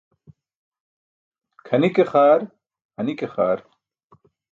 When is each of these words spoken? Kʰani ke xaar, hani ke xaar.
Kʰani 1.65 1.89
ke 1.95 2.03
xaar, 2.11 2.41
hani 2.95 3.13
ke 3.19 3.27
xaar. 3.33 3.59